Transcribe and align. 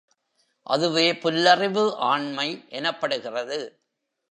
அதுவே 0.67 1.13
புல்லறிவு 1.13 1.95
ஆண்மை 1.95 2.65
எனப்படுகிறது. 2.69 3.59